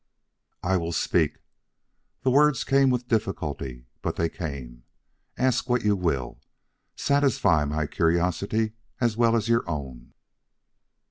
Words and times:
"I 0.63 0.77
will 0.77 0.93
speak." 0.93 1.37
The 2.23 2.31
words 2.31 2.63
came 2.63 2.89
with 2.89 3.07
difficulty, 3.07 3.85
but 4.01 4.15
they 4.15 4.29
came. 4.29 4.81
"Ask 5.37 5.69
what 5.69 5.83
you 5.85 5.95
will. 5.95 6.39
Satisfy 6.95 7.65
my 7.65 7.85
curiosity, 7.85 8.73
as 8.99 9.15
well 9.15 9.35
as 9.35 9.47
your 9.47 9.61
own." 9.69 10.13